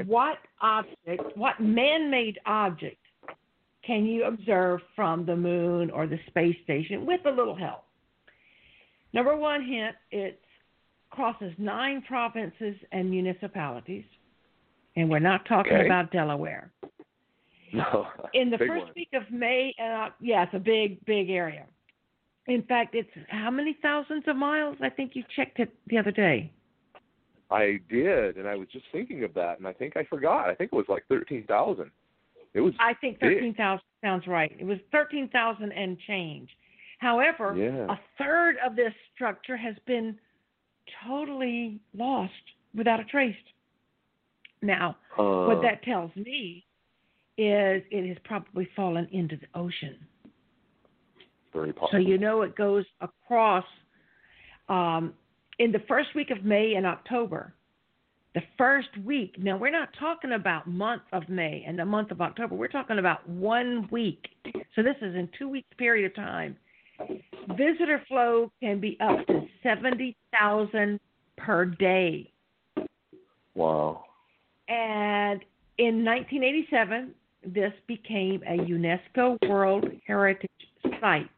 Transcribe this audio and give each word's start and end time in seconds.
Okay. 0.00 0.08
What 0.08 0.38
object, 0.60 1.36
what 1.36 1.60
man 1.60 2.10
made 2.10 2.38
object 2.46 2.98
can 3.86 4.04
you 4.04 4.24
observe 4.24 4.80
from 4.94 5.24
the 5.24 5.36
moon 5.36 5.90
or 5.90 6.06
the 6.06 6.18
space 6.26 6.56
station 6.64 7.06
with 7.06 7.20
a 7.24 7.30
little 7.30 7.54
help? 7.54 7.84
Number 9.12 9.36
one 9.36 9.64
hint 9.64 9.96
it 10.10 10.40
crosses 11.10 11.52
nine 11.56 12.02
provinces 12.06 12.74
and 12.92 13.08
municipalities, 13.08 14.04
and 14.96 15.08
we're 15.08 15.18
not 15.20 15.46
talking 15.46 15.72
Okay. 15.72 15.86
about 15.86 16.10
Delaware. 16.10 16.70
No. 17.72 18.06
In 18.34 18.50
the 18.50 18.58
first 18.58 18.84
one. 18.84 18.92
week 18.96 19.08
of 19.14 19.22
May, 19.30 19.74
uh, 19.80 20.10
yeah, 20.20 20.42
it's 20.42 20.54
a 20.54 20.58
big, 20.58 21.04
big 21.06 21.30
area. 21.30 21.64
In 22.48 22.62
fact, 22.62 22.94
it's 22.94 23.08
how 23.28 23.50
many 23.50 23.76
thousands 23.82 24.24
of 24.28 24.36
miles? 24.36 24.76
I 24.80 24.88
think 24.88 25.16
you 25.16 25.24
checked 25.34 25.58
it 25.58 25.74
the 25.88 25.98
other 25.98 26.12
day. 26.12 26.52
I 27.50 27.78
did, 27.88 28.36
and 28.36 28.48
I 28.48 28.56
was 28.56 28.68
just 28.72 28.86
thinking 28.92 29.22
of 29.24 29.32
that, 29.34 29.58
and 29.58 29.66
I 29.68 29.72
think 29.72 29.96
I 29.96 30.04
forgot. 30.04 30.48
I 30.48 30.54
think 30.54 30.72
it 30.72 30.76
was 30.76 30.86
like 30.88 31.04
thirteen 31.08 31.44
thousand. 31.46 31.90
It 32.54 32.60
was. 32.60 32.72
I 32.80 32.94
think 32.94 33.20
13,000 33.20 33.82
sounds 34.00 34.26
right. 34.26 34.50
It 34.58 34.64
was 34.64 34.78
13,000 34.90 35.72
and 35.72 35.98
change. 36.06 36.48
However, 36.98 37.54
Yeah. 37.54 37.92
a 37.92 37.98
third 38.16 38.56
of 38.64 38.74
this 38.76 38.94
structure 39.14 39.58
has 39.58 39.78
been 39.80 40.18
totally 41.06 41.78
lost 41.92 42.32
without 42.74 42.98
a 42.98 43.04
trace. 43.04 43.36
Now, 44.62 44.96
uh, 45.18 45.44
what 45.44 45.60
that 45.60 45.82
tells 45.82 46.16
me 46.16 46.64
is 47.36 47.82
it 47.90 48.08
has 48.08 48.16
probably 48.24 48.64
fallen 48.74 49.06
into 49.12 49.36
the 49.36 49.48
ocean. 49.54 49.98
very 51.52 51.72
possible. 51.72 51.88
So 51.92 51.98
you 51.98 52.16
know 52.18 52.40
it 52.42 52.54
goes 52.56 52.84
across 53.00 53.64
um, 54.68 55.14
in 55.58 55.72
the 55.72 55.80
first 55.88 56.08
week 56.14 56.30
of 56.30 56.44
May 56.44 56.74
and 56.74 56.86
October. 56.86 57.54
The 58.34 58.42
first 58.58 58.88
week. 59.04 59.36
Now 59.38 59.56
we're 59.56 59.70
not 59.70 59.88
talking 59.98 60.32
about 60.32 60.66
month 60.66 61.02
of 61.12 61.28
May 61.28 61.64
and 61.66 61.78
the 61.78 61.86
month 61.86 62.10
of 62.10 62.20
October. 62.20 62.54
We're 62.54 62.68
talking 62.68 62.98
about 62.98 63.26
one 63.26 63.88
week. 63.90 64.26
So 64.74 64.82
this 64.82 64.96
is 65.00 65.14
in 65.14 65.28
two 65.38 65.48
weeks 65.48 65.68
period 65.78 66.10
of 66.10 66.14
time. 66.14 66.56
Visitor 67.56 68.02
flow 68.08 68.52
can 68.60 68.78
be 68.78 68.98
up 69.00 69.26
to 69.28 69.46
seventy 69.62 70.16
thousand 70.38 71.00
per 71.38 71.64
day. 71.64 72.30
Wow. 73.54 74.04
And 74.68 75.42
in 75.78 76.04
1987, 76.04 77.14
this 77.44 77.72
became 77.86 78.42
a 78.46 78.58
UNESCO 78.58 79.38
World 79.48 79.86
Heritage 80.06 80.50
Site. 81.00 81.30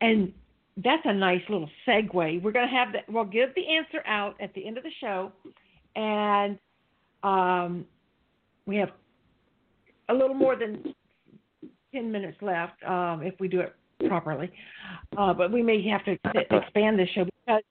And 0.00 0.32
that's 0.84 1.02
a 1.04 1.12
nice 1.12 1.42
little 1.48 1.68
segue. 1.86 2.42
We're 2.42 2.52
going 2.52 2.68
to 2.68 2.74
have 2.74 2.92
that. 2.92 3.08
We'll 3.08 3.24
give 3.24 3.54
the 3.54 3.66
answer 3.66 4.06
out 4.06 4.36
at 4.40 4.54
the 4.54 4.66
end 4.66 4.78
of 4.78 4.84
the 4.84 4.90
show, 5.00 5.32
and 5.96 6.58
um, 7.22 7.84
we 8.66 8.76
have 8.76 8.90
a 10.08 10.14
little 10.14 10.34
more 10.34 10.56
than 10.56 10.94
ten 11.92 12.12
minutes 12.12 12.38
left 12.40 12.82
um, 12.84 13.22
if 13.22 13.34
we 13.40 13.48
do 13.48 13.60
it 13.60 13.74
properly. 14.06 14.50
Uh, 15.16 15.34
but 15.34 15.50
we 15.50 15.62
may 15.62 15.86
have 15.88 16.04
to 16.04 16.16
expand 16.56 16.98
this 16.98 17.08
show 17.14 17.24
because 17.24 17.62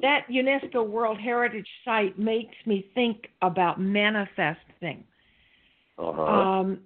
that 0.00 0.20
UNESCO 0.30 0.86
World 0.86 1.18
Heritage 1.20 1.68
Site 1.84 2.18
makes 2.18 2.54
me 2.66 2.88
think 2.94 3.28
about 3.42 3.80
manifesting. 3.80 5.04
Uh 5.98 6.12
huh. 6.12 6.22
Um, 6.22 6.80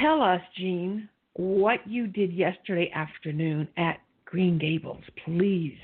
tell 0.00 0.20
us, 0.20 0.40
Gene, 0.56 1.08
what 1.34 1.86
you 1.86 2.06
did 2.06 2.32
yesterday 2.32 2.90
afternoon 2.94 3.68
at 3.76 3.98
Green 4.24 4.58
Gables, 4.58 5.02
please. 5.24 5.78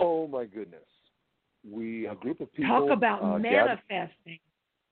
oh 0.00 0.26
my 0.28 0.44
goodness. 0.44 0.80
We 1.68 2.06
a 2.06 2.14
group 2.14 2.40
of 2.40 2.52
people 2.54 2.86
Talk 2.86 2.90
about 2.96 3.22
uh, 3.22 3.38
gathered- 3.38 3.80
manifesting. 3.90 4.38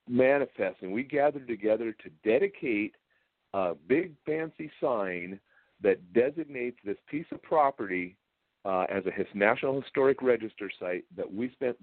manifesting. 0.08 0.90
We 0.92 1.02
gathered 1.04 1.46
together 1.46 1.92
to 1.92 2.10
dedicate 2.24 2.94
a 3.54 3.74
big 3.88 4.12
fancy 4.26 4.70
sign 4.80 5.38
that 5.82 6.12
designates 6.12 6.78
this 6.84 6.96
piece 7.08 7.26
of 7.32 7.42
property 7.42 8.16
uh, 8.64 8.86
as 8.90 9.04
a 9.06 9.10
his, 9.10 9.26
National 9.34 9.80
Historic 9.80 10.20
Register 10.22 10.70
site 10.80 11.04
that 11.16 11.32
we 11.32 11.50
spent 11.52 11.76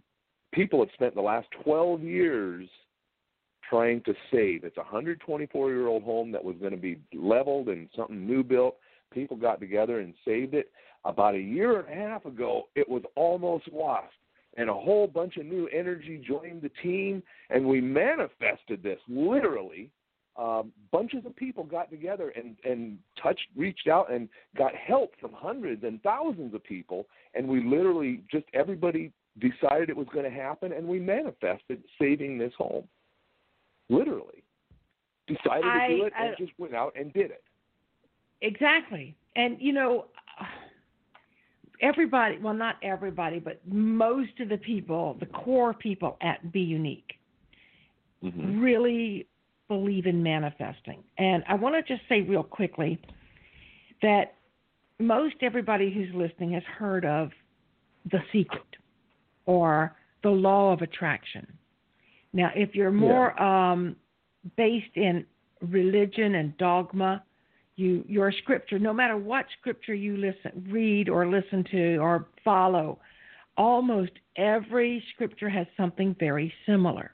people 0.54 0.80
have 0.82 0.90
spent 0.94 1.16
the 1.16 1.22
last 1.22 1.48
12 1.64 2.02
years 2.04 2.68
trying 3.74 4.02
to 4.02 4.14
save. 4.32 4.64
It's 4.64 4.78
a 4.78 4.82
124 4.82 5.70
year 5.72 5.88
old 5.88 6.04
home 6.04 6.32
that 6.32 6.44
was 6.44 6.56
going 6.60 6.74
to 6.74 6.78
be 6.78 7.00
leveled 7.14 7.70
and 7.70 7.90
something 7.96 8.28
new 8.28 8.44
built. 8.44 8.76
People 9.12 9.36
got 9.36 9.60
together 9.60 10.00
and 10.00 10.14
saved 10.24 10.54
it. 10.54 10.72
About 11.06 11.36
a 11.36 11.40
year 11.40 11.80
and 11.80 11.90
a 11.90 12.10
half 12.10 12.26
ago, 12.26 12.68
it 12.76 12.88
was 12.88 13.02
almost 13.16 13.68
lost 13.74 14.14
and 14.58 14.70
a 14.70 14.74
whole 14.74 15.08
bunch 15.08 15.38
of 15.38 15.46
new 15.48 15.68
energy 15.68 16.24
joined 16.26 16.62
the 16.62 16.70
team, 16.84 17.24
and 17.50 17.66
we 17.66 17.82
manifested 17.82 18.84
this 18.84 19.00
literally. 19.08 19.90
Um, 20.36 20.72
bunches 20.92 21.26
of 21.26 21.36
people 21.36 21.64
got 21.64 21.92
together 21.92 22.34
and 22.36 22.56
and 22.64 22.98
touched, 23.22 23.48
reached 23.56 23.88
out, 23.88 24.12
and 24.12 24.30
got 24.58 24.76
help 24.76 25.14
from 25.20 25.32
hundreds 25.34 25.84
and 25.84 26.02
thousands 26.02 26.54
of 26.54 26.64
people, 26.64 27.08
and 27.36 27.48
we 27.48 27.64
literally 27.64 28.22
just 28.32 28.46
everybody 28.54 29.12
decided 29.40 29.90
it 29.90 29.98
was 29.98 30.08
going 30.14 30.26
to 30.26 30.36
happen, 30.36 30.74
and 30.74 30.88
we 30.88 31.00
manifested 31.00 31.84
saving 32.00 32.38
this 32.38 32.54
home. 32.58 32.88
Literally, 33.90 34.44
decided 35.28 35.66
I- 35.66 35.88
to 35.88 35.96
do 35.98 36.04
it 36.06 36.14
I- 36.18 36.26
and 36.28 36.38
just 36.38 36.52
went 36.58 36.74
out 36.74 36.94
and 36.96 37.12
did 37.14 37.32
it. 37.32 37.44
Exactly. 38.42 39.16
And, 39.36 39.60
you 39.62 39.74
know, 39.74 40.06
everybody, 41.82 42.38
well, 42.38 42.54
not 42.54 42.78
everybody, 42.82 43.40
but 43.40 43.60
most 43.68 44.40
of 44.40 44.50
the 44.50 44.58
people, 44.58 45.16
the 45.20 45.26
core 45.28 45.74
people 45.74 46.18
at 46.22 46.52
Be 46.52 46.62
Unique, 46.62 47.20
Mm-hmm. 48.24 48.62
really 48.62 49.28
believe 49.68 50.06
in 50.06 50.24
manifesting. 50.24 51.04
And 51.18 51.44
I 51.48 51.56
want 51.56 51.76
to 51.76 51.82
just 51.82 52.08
say 52.08 52.22
real 52.22 52.44
quickly 52.44 52.98
that 54.02 54.36
most 55.00 55.36
everybody 55.42 55.92
who's 55.92 56.14
listening 56.14 56.54
has 56.54 56.64
heard 56.64 57.04
of 57.04 57.32
The 58.12 58.24
Secret 58.32 58.64
or 59.46 59.94
The 60.22 60.30
Law 60.30 60.72
of 60.72 60.82
Attraction. 60.82 61.46
Now, 62.34 62.52
if 62.56 62.74
you're 62.74 62.92
more 62.92 63.40
um, 63.42 63.96
based 64.58 64.96
in 64.96 65.26
religion 65.62 66.36
and 66.36 66.58
dogma, 66.58 67.24
you 67.76 68.04
your 68.08 68.32
scripture, 68.32 68.80
no 68.80 68.94
matter 68.94 69.18
what 69.18 69.46
scripture 69.60 69.94
you 69.94 70.18
listen, 70.18 70.68
read 70.70 71.10
or 71.10 71.28
listen 71.28 71.64
to 71.72 71.98
or 71.98 72.28
follow, 72.44 73.00
almost 73.58 74.12
every 74.36 75.04
scripture 75.14 75.50
has 75.50 75.68
something 75.78 76.16
very 76.20 76.54
similar 76.66 77.14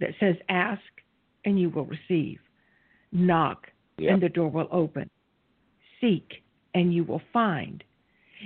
that 0.00 0.10
says, 0.20 0.36
"Ask 0.48 0.82
and 1.44 1.60
you 1.60 1.70
will 1.70 1.84
receive, 1.86 2.40
knock 3.12 3.70
Yeah. 3.98 4.12
and 4.14 4.22
the 4.22 4.28
door 4.28 4.48
will 4.48 4.68
open, 4.70 5.10
seek 6.00 6.42
and 6.74 6.94
you 6.94 7.04
will 7.04 7.22
find." 7.32 7.82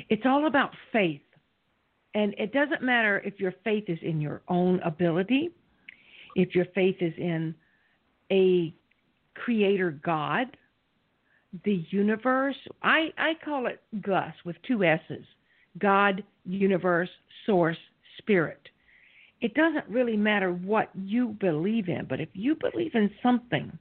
It's 0.09 0.25
all 0.25 0.47
about 0.47 0.75
faith. 0.93 1.23
And 2.15 2.35
it 2.39 2.53
doesn't 2.53 2.83
matter 2.83 3.21
if 3.25 3.39
your 3.39 3.55
faith 3.63 3.85
is 3.89 3.99
in 4.03 4.21
your 4.21 4.43
own 4.49 4.81
ability, 4.81 5.51
if 6.35 6.55
your 6.55 6.67
faith 6.75 6.97
is 7.01 7.15
in 7.17 7.55
a 8.33 8.75
creator 9.35 9.93
God, 10.05 10.57
the 11.65 11.85
universe. 11.91 12.57
I, 12.83 13.13
I 13.19 13.33
call 13.45 13.67
it 13.67 13.81
Gus 14.03 14.33
with 14.45 14.57
two 14.67 14.85
S's 14.85 15.25
God, 15.79 16.25
universe, 16.45 17.09
source, 17.47 17.77
spirit. 18.19 18.61
It 19.41 19.55
doesn't 19.55 19.87
really 19.89 20.17
matter 20.17 20.53
what 20.53 20.91
you 20.95 21.29
believe 21.41 21.89
in, 21.89 22.07
but 22.09 22.21
if 22.21 22.29
you 22.35 22.55
believe 22.55 22.95
in 22.95 23.11
something 23.23 23.77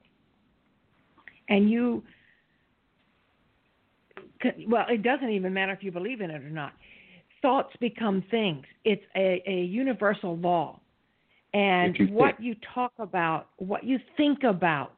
and 1.50 1.70
you, 1.70 2.04
well, 4.68 4.86
it 4.88 5.04
doesn't 5.04 5.30
even 5.30 5.54
matter 5.54 5.74
if 5.74 5.84
you 5.84 5.92
believe 5.92 6.22
in 6.22 6.30
it 6.30 6.42
or 6.42 6.50
not. 6.50 6.74
Thoughts 7.42 7.74
become 7.80 8.24
things. 8.30 8.66
It's 8.84 9.04
a, 9.16 9.42
a 9.48 9.62
universal 9.64 10.38
law. 10.38 10.80
And 11.54 11.98
you 11.98 12.08
what 12.08 12.40
you 12.42 12.56
talk 12.74 12.94
about, 13.00 13.48
what 13.58 13.84
you 13.84 13.98
think 14.18 14.44
about, 14.44 14.94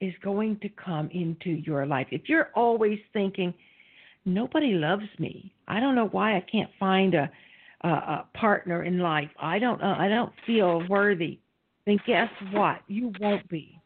is 0.00 0.12
going 0.22 0.58
to 0.60 0.68
come 0.70 1.08
into 1.12 1.50
your 1.50 1.86
life. 1.86 2.08
If 2.10 2.22
you're 2.28 2.50
always 2.54 2.98
thinking, 3.12 3.54
nobody 4.24 4.72
loves 4.72 5.06
me, 5.18 5.52
I 5.68 5.80
don't 5.80 5.94
know 5.94 6.08
why 6.08 6.36
I 6.36 6.40
can't 6.50 6.70
find 6.78 7.14
a, 7.14 7.30
a, 7.82 7.88
a 7.88 8.26
partner 8.34 8.82
in 8.82 8.98
life. 8.98 9.30
I 9.40 9.58
don't, 9.58 9.80
uh, 9.82 9.94
I 9.98 10.08
don't 10.08 10.32
feel 10.46 10.86
worthy. 10.88 11.38
Then 11.86 11.98
guess 12.06 12.30
what? 12.52 12.80
You 12.88 13.12
won't 13.20 13.48
be. 13.48 13.80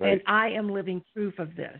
Right. 0.00 0.12
And 0.12 0.22
I 0.26 0.48
am 0.48 0.68
living 0.68 1.02
proof 1.14 1.38
of 1.38 1.54
this. 1.56 1.78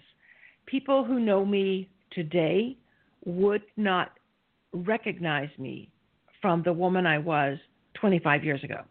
People 0.66 1.04
who 1.04 1.18
know 1.18 1.44
me 1.44 1.88
today 2.12 2.76
would 3.24 3.62
not 3.76 4.12
recognize 4.72 5.50
me 5.58 5.90
from 6.40 6.62
the 6.62 6.72
woman 6.72 7.06
I 7.06 7.18
was 7.18 7.58
25 7.94 8.44
years 8.44 8.62
ago. 8.62 8.82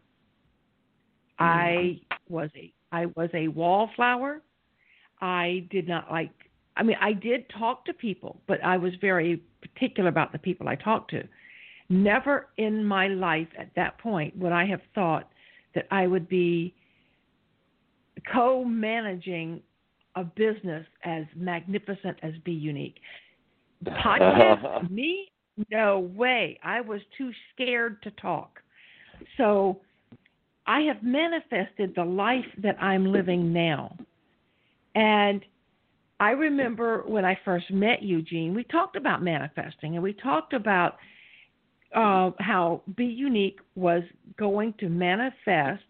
I 1.40 2.00
mm-hmm. 2.02 2.34
was 2.34 2.50
a 2.56 2.74
I 2.92 3.08
was 3.16 3.30
a 3.34 3.48
wallflower. 3.50 4.42
I 5.22 5.68
did 5.70 5.88
not 5.88 6.12
like 6.12 6.32
I 6.76 6.84
mean 6.84 6.98
I 7.00 7.14
did 7.14 7.46
talk 7.50 7.86
to 7.86 7.94
people, 7.94 8.42
but 8.48 8.64
I 8.64 8.78
was 8.78 8.94
very 9.02 9.42
particular 9.62 10.10
about 10.10 10.32
the 10.32 10.40
people 10.40 10.68
I 10.68 10.76
talked 10.76 11.12
to. 11.12 11.24
Never 11.90 12.50
in 12.58 12.84
my 12.84 13.08
life 13.08 13.48
at 13.58 13.70
that 13.76 13.98
point 14.00 14.36
would 14.38 14.52
I 14.52 14.66
have 14.66 14.82
thought 14.94 15.30
that 15.76 15.88
I 15.92 16.08
would 16.08 16.28
be 16.28 16.74
co 18.32 18.66
managing 18.66 19.62
a 20.16 20.24
business 20.24 20.86
as 21.04 21.26
magnificent 21.36 22.18
as 22.24 22.34
Be 22.44 22.52
Unique. 22.52 23.00
Podcast, 23.86 24.90
me? 24.90 25.30
No 25.72 26.00
way. 26.00 26.60
I 26.64 26.82
was 26.82 27.02
too 27.18 27.32
scared 27.54 28.02
to 28.04 28.12
talk. 28.12 28.60
So 29.38 29.82
I 30.68 30.82
have 30.82 31.02
manifested 31.02 31.94
the 31.96 32.04
life 32.04 32.46
that 32.62 32.82
I'm 32.82 33.06
living 33.06 33.52
now. 33.52 33.98
And 34.96 35.44
I 36.20 36.32
remember 36.32 37.04
when 37.06 37.26
I 37.26 37.38
first 37.46 37.72
met 37.72 38.02
Eugene, 38.02 38.54
we 38.54 38.64
talked 38.64 38.96
about 38.96 39.24
manifesting 39.24 39.96
and 39.96 40.04
we 40.04 40.14
talked 40.14 40.54
about 40.54 40.98
uh, 41.96 42.32
how 42.40 42.82
Be 42.96 43.06
Unique 43.06 43.60
was 43.76 44.04
going 44.38 44.74
to 44.80 44.90
manifest 44.90 45.84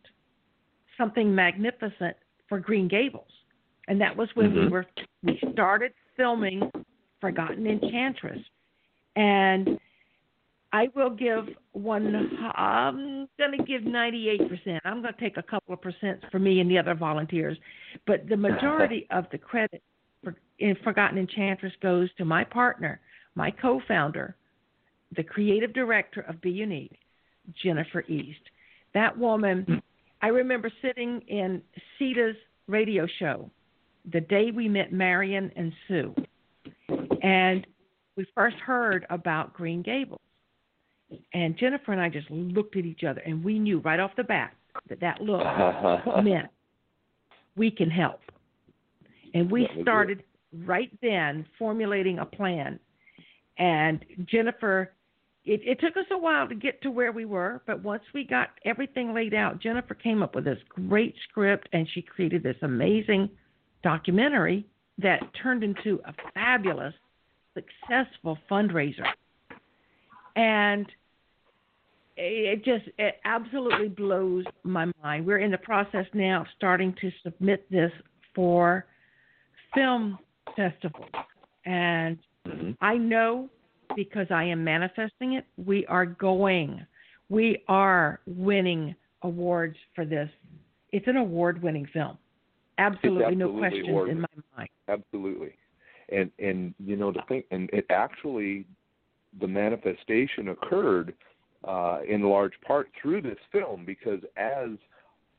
something 0.98 1.34
magnificent 1.34 2.16
for 2.48 2.60
Green 2.60 2.88
Gables. 2.88 3.28
And 3.88 4.00
that 4.02 4.16
was 4.16 4.30
when 4.34 4.52
mm-hmm. 4.52 4.66
we 4.66 4.68
were 4.68 4.86
we 5.24 5.40
started 5.54 5.94
filming 6.16 6.70
Forgotten 7.22 7.66
Enchantress. 7.66 8.40
And 9.18 9.80
I 10.72 10.90
will 10.96 11.10
give 11.10 11.46
one. 11.72 12.38
I'm 12.56 13.28
going 13.38 13.58
to 13.58 13.64
give 13.66 13.82
98%. 13.82 14.80
I'm 14.86 15.02
going 15.02 15.14
to 15.14 15.20
take 15.20 15.38
a 15.38 15.44
couple 15.44 15.74
of 15.74 15.82
percents 15.82 16.30
for 16.32 16.40
me 16.40 16.60
and 16.60 16.70
the 16.70 16.78
other 16.78 16.94
volunteers, 16.94 17.58
but 18.06 18.30
the 18.30 18.38
majority 18.38 19.08
of 19.12 19.26
the 19.32 19.38
credit 19.38 19.82
for 20.24 20.36
in 20.60 20.76
Forgotten 20.84 21.18
Enchantress 21.18 21.74
goes 21.82 22.10
to 22.18 22.26
my 22.26 22.44
partner, 22.44 23.00
my 23.36 23.50
co-founder, 23.50 24.36
the 25.16 25.24
creative 25.24 25.74
director 25.74 26.22
of 26.22 26.42
Be 26.42 26.52
Unique, 26.52 27.00
Jennifer 27.64 28.04
East. 28.08 28.40
That 28.94 29.18
woman, 29.18 29.82
I 30.22 30.28
remember 30.28 30.72
sitting 30.82 31.22
in 31.28 31.62
Sita's 31.98 32.36
radio 32.68 33.08
show 33.20 33.50
the 34.12 34.22
day 34.22 34.52
we 34.54 34.68
met 34.68 34.92
Marion 34.94 35.52
and 35.56 35.74
Sue, 35.88 36.16
and 37.22 37.66
we 38.18 38.26
first 38.36 38.58
heard 38.58 39.06
about 39.10 39.54
Green 39.54 39.82
Gables. 39.82 40.20
And 41.34 41.58
Jennifer 41.58 41.94
and 41.94 42.02
I 42.02 42.10
just 42.10 42.30
looked 42.30 42.76
at 42.76 42.86
each 42.86 43.04
other, 43.08 43.22
and 43.22 43.42
we 43.44 43.60
knew 43.60 43.80
right 43.80 44.00
off 44.00 44.12
the 44.18 44.24
bat 44.24 44.54
that 44.90 45.00
that 45.00 45.22
look 45.22 45.42
uh-huh. 45.42 46.22
meant 46.22 46.50
we 47.56 47.72
can 47.72 47.90
help. 47.90 48.20
And 49.34 49.50
we 49.50 49.70
started 49.82 50.24
right 50.66 50.92
then 51.02 51.46
formulating 51.58 52.20
a 52.20 52.26
plan. 52.26 52.80
And 53.58 54.04
Jennifer, 54.26 54.94
it, 55.46 55.62
it 55.64 55.80
took 55.80 55.96
us 55.96 56.06
a 56.12 56.18
while 56.18 56.48
to 56.48 56.56
get 56.56 56.82
to 56.82 56.92
where 56.92 57.12
we 57.12 57.26
were, 57.26 57.62
but 57.66 57.82
once 57.84 58.04
we 58.14 58.26
got 58.26 58.50
everything 58.66 59.14
laid 59.14 59.34
out, 59.34 59.62
Jennifer 59.62 59.94
came 59.94 60.22
up 60.22 60.36
with 60.36 60.44
this 60.44 60.60
great 60.70 61.16
script 61.30 61.70
and 61.72 61.88
she 61.94 62.02
created 62.02 62.44
this 62.44 62.58
amazing 62.62 63.30
documentary 63.82 64.66
that 64.98 65.20
turned 65.42 65.64
into 65.64 66.02
a 66.06 66.14
fabulous, 66.34 66.94
successful 67.58 68.38
fundraiser. 68.50 69.06
And 70.36 70.86
it 72.16 72.64
just 72.64 72.86
it 72.98 73.16
absolutely 73.26 73.90
blows 73.90 74.46
my 74.64 74.92
mind. 75.04 75.26
We're 75.26 75.40
in 75.40 75.52
the 75.52 75.58
process 75.58 76.06
now 76.14 76.42
of 76.42 76.48
starting 76.56 76.96
to 77.02 77.12
submit 77.24 77.70
this 77.72 77.92
for 78.34 78.86
film 79.74 80.18
festivals. 80.56 81.10
And 81.66 82.18
mm-hmm. 82.48 82.72
I 82.82 82.96
know 82.98 83.50
because 83.96 84.28
I 84.32 84.44
am 84.46 84.64
manifesting 84.64 85.34
it, 85.34 85.46
we 85.64 85.86
are 85.88 86.06
going. 86.06 86.86
We 87.30 87.64
are 87.68 88.20
winning 88.26 88.96
awards 89.22 89.76
for 89.96 90.06
this. 90.06 90.30
It's 90.92 91.08
an 91.08 91.18
award 91.18 91.62
winning 91.62 91.88
film. 91.92 92.18
Absolutely, 92.78 93.26
absolutely 93.26 93.36
no 93.36 93.60
questions 93.60 94.10
in 94.10 94.22
my 94.22 94.28
mind. 94.56 94.70
Absolutely. 94.88 95.54
And 96.10 96.32
and 96.40 96.74
you 96.80 96.96
know 96.96 97.12
the 97.12 97.22
thing 97.28 97.44
and 97.52 97.70
it 97.74 97.86
actually 97.90 98.66
the 99.42 99.48
manifestation 99.48 100.50
occurred 100.50 101.14
uh, 101.68 102.00
in 102.08 102.22
large 102.24 102.54
part 102.66 102.90
through 103.02 103.22
this 103.22 103.38
film 103.52 103.84
because 103.86 104.22
as 104.38 104.70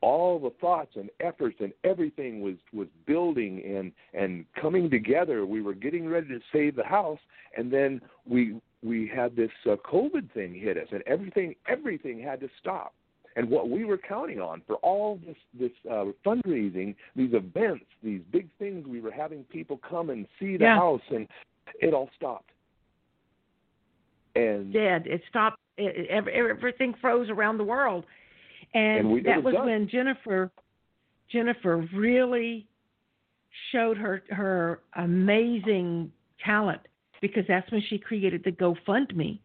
all 0.01 0.39
the 0.39 0.51
thoughts 0.61 0.91
and 0.95 1.09
efforts 1.19 1.57
and 1.59 1.73
everything 1.83 2.41
was 2.41 2.55
was 2.71 2.87
building 3.05 3.61
and 3.65 3.91
and 4.13 4.45
coming 4.59 4.89
together 4.89 5.45
we 5.45 5.61
were 5.61 5.73
getting 5.73 6.07
ready 6.07 6.27
to 6.27 6.39
save 6.53 6.75
the 6.75 6.83
house. 6.83 7.19
And 7.57 7.71
then 7.73 8.01
we 8.25 8.61
we 8.83 9.11
had 9.13 9.35
this 9.35 9.51
uh, 9.65 9.75
covid 9.77 10.31
thing 10.33 10.53
hit 10.53 10.77
us 10.77 10.87
and 10.91 11.01
everything 11.07 11.55
everything 11.67 12.21
had 12.21 12.39
to 12.39 12.49
stop 12.59 12.93
and 13.35 13.49
what 13.49 13.69
we 13.69 13.85
were 13.85 13.97
counting 13.97 14.39
on 14.39 14.61
for 14.65 14.75
all 14.77 15.19
this 15.25 15.37
this 15.59 15.71
uh, 15.89 16.05
fundraising 16.25 16.95
these 17.15 17.33
events 17.33 17.85
these 18.03 18.21
big 18.31 18.47
things 18.57 18.85
we 18.87 19.01
were 19.01 19.11
having 19.11 19.43
people 19.45 19.79
come 19.87 20.09
and 20.09 20.25
see 20.39 20.57
the 20.57 20.63
yeah. 20.63 20.75
house 20.75 21.01
and 21.11 21.27
it 21.79 21.93
all 21.93 22.09
stopped. 22.15 22.51
And 24.35 24.71
did 24.71 25.07
it 25.07 25.21
stopped. 25.29 25.59
It, 25.77 26.27
everything 26.29 26.93
froze 27.01 27.29
around 27.29 27.57
the 27.57 27.63
world. 27.63 28.05
And, 28.73 28.99
and 28.99 29.11
we, 29.11 29.21
that 29.23 29.43
was, 29.43 29.55
was 29.55 29.65
when 29.65 29.89
Jennifer 29.89 30.51
Jennifer 31.31 31.87
really 31.95 32.67
showed 33.71 33.97
her 33.97 34.23
her 34.29 34.81
amazing 34.95 36.11
talent 36.43 36.81
because 37.21 37.43
that's 37.47 37.69
when 37.71 37.81
she 37.89 37.97
created 37.97 38.43
the 38.43 38.51
GoFundMe 38.51 39.39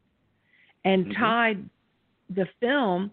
and 0.84 1.06
mm-hmm. 1.06 1.20
tied 1.20 1.70
the 2.30 2.46
film 2.60 3.10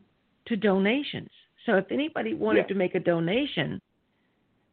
to 0.48 0.56
donations. 0.56 1.30
So 1.66 1.76
if 1.76 1.86
anybody 1.92 2.34
wanted 2.34 2.62
yeah. 2.62 2.68
to 2.68 2.76
make 2.76 2.96
a 2.96 3.00
donation, 3.00 3.82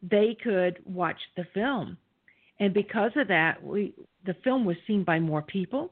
they 0.01 0.35
could 0.43 0.79
watch 0.85 1.19
the 1.37 1.45
film. 1.53 1.97
And 2.59 2.73
because 2.73 3.11
of 3.15 3.27
that, 3.27 3.63
we 3.63 3.93
the 4.25 4.35
film 4.43 4.65
was 4.65 4.75
seen 4.85 5.03
by 5.03 5.19
more 5.19 5.41
people 5.41 5.91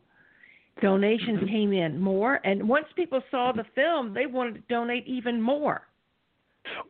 donations 0.81 1.39
mm-hmm. 1.39 1.47
came 1.47 1.73
in 1.73 1.99
more, 1.99 2.39
and 2.43 2.67
once 2.67 2.85
people 2.95 3.21
saw 3.31 3.51
the 3.51 3.65
film, 3.75 4.13
they 4.13 4.25
wanted 4.25 4.55
to 4.55 4.61
donate 4.69 5.05
even 5.07 5.41
more. 5.41 5.81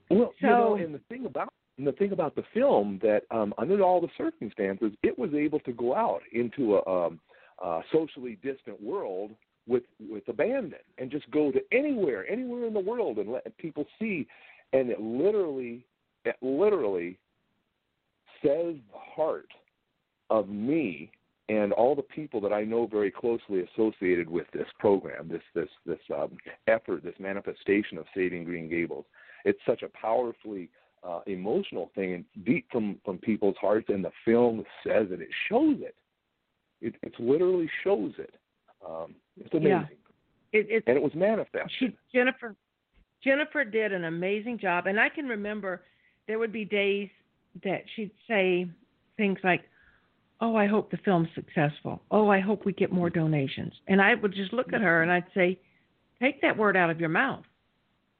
Well, 0.09 0.33
so, 0.41 0.47
you 0.47 0.49
know, 0.49 0.75
and 0.75 0.95
the 0.95 1.01
thing 1.09 1.25
about 1.25 1.49
and 1.77 1.85
the 1.85 1.91
thing 1.91 2.11
about 2.11 2.35
the 2.35 2.43
film 2.53 2.99
that 3.03 3.21
um, 3.29 3.53
under 3.59 3.81
all 3.83 4.01
the 4.01 4.07
circumstances, 4.17 4.91
it 5.03 5.17
was 5.17 5.31
able 5.35 5.59
to 5.59 5.71
go 5.71 5.93
out 5.95 6.21
into 6.33 6.77
a, 6.77 6.89
um, 6.89 7.19
a 7.63 7.81
socially 7.91 8.39
distant 8.41 8.81
world 8.81 9.31
with 9.67 9.83
with 10.09 10.27
abandon 10.27 10.79
and 10.97 11.11
just 11.11 11.29
go 11.31 11.51
to 11.51 11.59
anywhere, 11.71 12.29
anywhere 12.29 12.65
in 12.65 12.73
the 12.73 12.79
world, 12.79 13.17
and 13.17 13.31
let 13.31 13.57
people 13.57 13.85
see. 13.99 14.27
And 14.73 14.89
it 14.89 14.99
literally, 14.99 15.85
it 16.25 16.35
literally 16.41 17.17
says 18.41 18.75
the 18.91 18.99
heart 19.15 19.49
of 20.29 20.49
me 20.49 21.11
and 21.49 21.71
all 21.71 21.95
the 21.95 22.01
people 22.01 22.41
that 22.41 22.51
I 22.51 22.63
know 22.63 22.87
very 22.87 23.11
closely 23.11 23.65
associated 23.73 24.29
with 24.29 24.47
this 24.53 24.67
program, 24.79 25.29
this 25.29 25.41
this 25.55 25.69
this 25.85 25.99
um, 26.13 26.37
effort, 26.67 27.03
this 27.03 27.15
manifestation 27.19 27.97
of 27.97 28.05
saving 28.15 28.43
Green 28.43 28.69
Gables. 28.69 29.05
It's 29.45 29.59
such 29.65 29.81
a 29.83 29.89
powerfully 29.89 30.69
uh, 31.07 31.21
emotional 31.27 31.91
thing 31.95 32.13
and 32.13 32.25
deep 32.45 32.65
from 32.71 32.99
from 33.05 33.17
people's 33.19 33.55
hearts, 33.61 33.87
and 33.89 34.03
the 34.03 34.11
film 34.25 34.63
says 34.85 35.07
it. 35.11 35.21
It 35.21 35.29
shows 35.49 35.77
it. 35.79 35.95
It 36.81 36.95
it 37.01 37.13
literally 37.19 37.69
shows 37.83 38.11
it. 38.17 38.33
Um, 38.85 39.15
it's 39.39 39.53
amazing. 39.53 39.69
Yeah. 39.69 39.85
It, 40.53 40.67
it, 40.69 40.83
and 40.87 40.97
it 40.97 41.03
was 41.03 41.13
manifest. 41.13 41.71
She, 41.79 41.95
Jennifer 42.13 42.55
Jennifer 43.23 43.63
did 43.63 43.91
an 43.91 44.05
amazing 44.05 44.59
job, 44.59 44.87
and 44.87 44.99
I 44.99 45.09
can 45.09 45.27
remember 45.27 45.83
there 46.27 46.39
would 46.39 46.53
be 46.53 46.65
days 46.65 47.09
that 47.63 47.83
she'd 47.95 48.11
say 48.27 48.67
things 49.17 49.39
like 49.43 49.63
oh, 50.41 50.55
I 50.55 50.67
hope 50.67 50.91
the 50.91 50.97
film's 50.97 51.29
successful. 51.35 52.01
Oh, 52.11 52.29
I 52.29 52.39
hope 52.39 52.65
we 52.65 52.73
get 52.73 52.91
more 52.91 53.09
donations. 53.09 53.73
And 53.87 54.01
I 54.01 54.15
would 54.15 54.33
just 54.33 54.53
look 54.53 54.73
at 54.73 54.81
her 54.81 55.01
and 55.01 55.11
I'd 55.11 55.25
say, 55.33 55.59
take 56.21 56.41
that 56.41 56.57
word 56.57 56.77
out 56.77 56.89
of 56.89 56.99
your 56.99 57.09
mouth. 57.09 57.43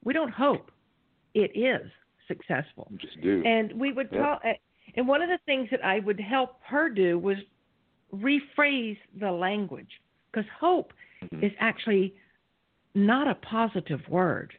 We 0.04 0.14
don't 0.14 0.32
hope. 0.32 0.72
It 1.34 1.52
is 1.56 1.90
successful. 2.28 2.92
Just 2.98 3.22
do. 3.22 3.44
And 3.46 3.74
we 3.74 3.92
would 3.92 4.10
yeah. 4.12 4.20
talk. 4.20 4.42
And 4.96 5.08
one 5.08 5.22
of 5.22 5.30
the 5.30 5.40
things 5.46 5.68
that 5.72 5.84
I 5.84 6.00
would 6.00 6.20
help 6.20 6.58
her 6.64 6.90
do 6.90 7.20
was 7.20 7.38
rephrase 8.14 8.98
the 9.20 9.32
language 9.32 9.90
because 10.32 10.50
hope 10.60 10.94
mm-hmm. 11.24 11.44
is 11.44 11.52
actually 11.60 12.14
not 12.96 13.28
a 13.28 13.36
positive 13.36 14.02
word. 14.10 14.54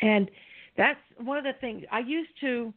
And 0.00 0.30
that's 0.76 0.98
one 1.18 1.38
of 1.38 1.44
the 1.44 1.52
things 1.60 1.84
I 1.90 2.00
used 2.00 2.30
to 2.40 2.74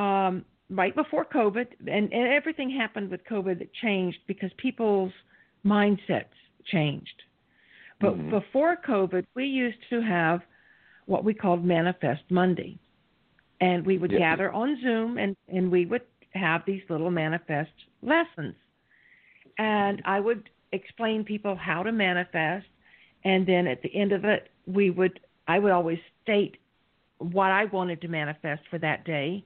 um, 0.00 0.44
right 0.70 0.94
before 0.94 1.24
COVID, 1.24 1.66
and, 1.80 2.12
and 2.12 2.32
everything 2.32 2.70
happened 2.70 3.10
with 3.10 3.20
COVID 3.24 3.58
that 3.58 3.72
changed 3.74 4.18
because 4.26 4.50
people's 4.56 5.12
mindsets 5.64 6.24
changed. 6.66 7.22
But 8.00 8.14
mm-hmm. 8.14 8.30
before 8.30 8.76
COVID, 8.86 9.24
we 9.34 9.46
used 9.46 9.78
to 9.90 10.00
have 10.02 10.40
what 11.06 11.24
we 11.24 11.34
called 11.34 11.64
Manifest 11.64 12.22
Monday. 12.30 12.78
And 13.60 13.86
we 13.86 13.96
would 13.96 14.10
gather 14.10 14.52
on 14.52 14.78
Zoom 14.82 15.16
and, 15.16 15.34
and 15.48 15.70
we 15.70 15.86
would 15.86 16.02
have 16.32 16.62
these 16.66 16.82
little 16.90 17.10
manifest 17.10 17.70
lessons. 18.02 18.54
And 19.56 20.02
I 20.04 20.20
would 20.20 20.50
explain 20.72 21.24
people 21.24 21.56
how 21.56 21.82
to 21.82 21.92
manifest 21.92 22.66
and 23.24 23.44
then 23.46 23.66
at 23.66 23.82
the 23.82 23.94
end 23.94 24.12
of 24.12 24.24
it, 24.24 24.50
we 24.66 24.90
would 24.90 25.20
I 25.48 25.58
would 25.58 25.72
always 25.72 25.98
state 26.22 26.56
what 27.18 27.50
I 27.50 27.64
wanted 27.66 28.00
to 28.02 28.08
manifest 28.08 28.62
for 28.70 28.78
that 28.78 29.04
day, 29.04 29.44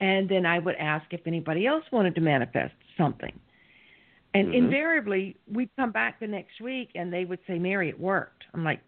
and 0.00 0.28
then 0.28 0.46
I 0.46 0.58
would 0.58 0.74
ask 0.76 1.06
if 1.12 1.20
anybody 1.26 1.66
else 1.66 1.84
wanted 1.92 2.14
to 2.16 2.20
manifest 2.20 2.74
something. 2.96 3.32
And 4.32 4.48
Mhm. 4.48 4.54
invariably, 4.54 5.36
we'd 5.46 5.70
come 5.76 5.92
back 5.92 6.18
the 6.18 6.26
next 6.26 6.60
week 6.60 6.90
and 6.96 7.12
they 7.12 7.24
would 7.24 7.38
say, 7.46 7.58
Mary, 7.58 7.88
it 7.88 7.98
worked. 7.98 8.44
I'm 8.52 8.64
like, 8.64 8.80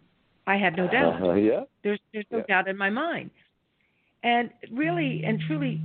I 0.45 0.57
had 0.57 0.75
no 0.75 0.87
doubt. 0.87 1.21
Uh-huh, 1.21 1.33
yeah. 1.33 1.63
There's 1.83 1.99
there's 2.11 2.25
no 2.31 2.39
Yeah. 2.39 2.43
doubt 2.47 2.67
in 2.67 2.77
my 2.77 2.89
mind. 2.89 3.29
And 4.23 4.51
really 4.71 5.23
and 5.23 5.39
truly, 5.39 5.81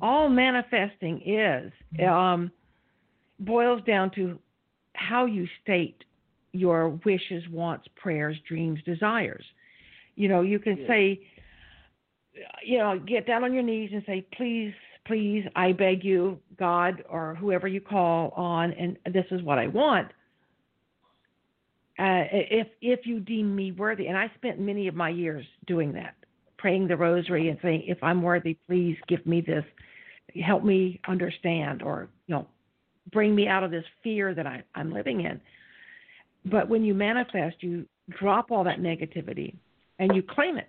all 0.00 0.28
manifesting 0.28 1.20
is 1.22 1.72
um, 2.02 2.50
boils 3.38 3.82
down 3.82 4.10
to 4.12 4.38
how 4.96 5.26
you 5.26 5.46
state 5.62 6.04
your 6.52 6.90
wishes, 7.04 7.46
wants, 7.50 7.86
prayers, 7.96 8.36
dreams, 8.48 8.80
desires. 8.84 9.44
You 10.16 10.28
know, 10.28 10.40
you 10.40 10.58
can 10.58 10.78
Yeah. 10.78 10.86
say, 10.86 11.20
you 12.62 12.78
know, 12.78 12.98
get 12.98 13.26
down 13.26 13.44
on 13.44 13.52
your 13.52 13.62
knees 13.62 13.90
and 13.92 14.04
say, 14.04 14.22
please, 14.32 14.74
please, 15.04 15.46
I 15.54 15.72
beg 15.72 16.04
you, 16.04 16.40
God 16.56 17.04
or 17.08 17.34
whoever 17.34 17.68
you 17.68 17.80
call 17.80 18.30
on, 18.30 18.72
and 18.74 18.98
this 19.10 19.26
is 19.30 19.42
what 19.42 19.58
I 19.58 19.68
want. 19.68 20.08
Uh, 21.98 22.24
if 22.30 22.68
if 22.82 23.06
you 23.06 23.20
deem 23.20 23.56
me 23.56 23.72
worthy, 23.72 24.08
and 24.08 24.18
I 24.18 24.30
spent 24.34 24.60
many 24.60 24.86
of 24.86 24.94
my 24.94 25.08
years 25.08 25.46
doing 25.66 25.92
that, 25.92 26.14
praying 26.58 26.88
the 26.88 26.96
rosary 26.96 27.48
and 27.48 27.58
saying, 27.62 27.84
if 27.86 28.02
I'm 28.02 28.22
worthy, 28.22 28.54
please 28.66 28.98
give 29.08 29.24
me 29.26 29.40
this, 29.40 29.64
help 30.44 30.62
me 30.62 31.00
understand, 31.08 31.82
or 31.82 32.08
you 32.26 32.34
know, 32.34 32.46
bring 33.12 33.34
me 33.34 33.46
out 33.48 33.62
of 33.62 33.70
this 33.70 33.84
fear 34.02 34.34
that 34.34 34.46
I, 34.46 34.62
I'm 34.74 34.92
living 34.92 35.20
in. 35.22 35.40
But 36.44 36.68
when 36.68 36.84
you 36.84 36.94
manifest, 36.94 37.56
you 37.60 37.86
drop 38.10 38.50
all 38.50 38.64
that 38.64 38.80
negativity 38.80 39.56
and 39.98 40.14
you 40.14 40.22
claim 40.22 40.56
it 40.56 40.68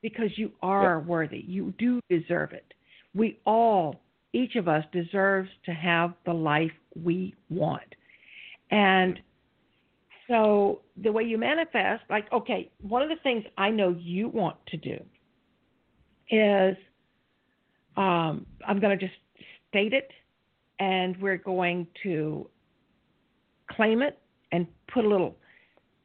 because 0.00 0.30
you 0.36 0.52
are 0.62 1.00
worthy. 1.00 1.44
You 1.46 1.72
do 1.78 2.00
deserve 2.08 2.52
it. 2.52 2.72
We 3.14 3.38
all, 3.44 4.00
each 4.32 4.56
of 4.56 4.68
us, 4.68 4.84
deserves 4.92 5.50
to 5.66 5.72
have 5.72 6.14
the 6.24 6.32
life 6.32 6.72
we 7.00 7.34
want. 7.50 7.94
And 8.70 9.20
so 10.28 10.80
the 11.02 11.12
way 11.12 11.24
you 11.24 11.36
manifest, 11.36 12.02
like, 12.08 12.32
okay, 12.32 12.70
one 12.80 13.02
of 13.02 13.08
the 13.10 13.16
things 13.22 13.44
I 13.58 13.70
know 13.70 13.94
you 13.98 14.28
want 14.28 14.56
to 14.68 14.76
do 14.78 14.98
is 16.30 16.76
um, 17.96 18.46
I'm 18.66 18.80
going 18.80 18.98
to 18.98 19.06
just 19.06 19.18
state 19.68 19.92
it 19.92 20.10
and 20.82 21.16
we're 21.22 21.36
going 21.36 21.86
to 22.02 22.48
claim 23.70 24.02
it 24.02 24.18
and 24.50 24.66
put 24.92 25.04
a 25.04 25.08
little. 25.08 25.36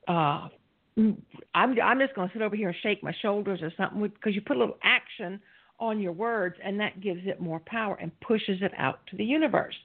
Uh, 0.08 0.50
I'm 0.98 1.76
I'm 1.84 2.00
just 2.00 2.14
going 2.14 2.30
to 2.30 2.34
sit 2.34 2.44
over 2.44 2.56
here 2.56 2.70
and 2.70 2.78
shake 2.84 3.04
my 3.04 3.14
shoulders 3.22 3.60
or 3.64 3.72
something 3.76 4.02
because 4.02 4.36
you 4.36 4.42
put 4.42 4.56
a 4.56 4.60
little 4.60 4.78
action 4.84 5.40
on 5.80 6.00
your 6.00 6.12
words 6.12 6.56
and 6.64 6.80
that 6.80 7.02
gives 7.02 7.22
it 7.26 7.42
more 7.42 7.60
power 7.66 7.98
and 8.00 8.12
pushes 8.20 8.62
it 8.62 8.72
out 8.78 9.00
to 9.08 9.18
the 9.18 9.26
universe. 9.26 9.76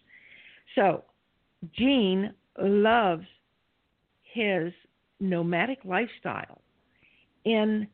So, 0.75 1.05
Gene 1.79 2.33
loves 2.59 3.27
his 4.23 4.73
nomadic 5.21 5.79
lifestyle 5.85 6.61
in 7.45 7.87